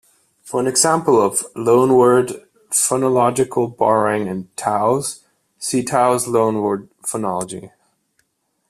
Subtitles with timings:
[0.41, 5.19] For an example of loanword phonological borrowing in Taos,
[5.59, 7.69] see Taos loanword phonology.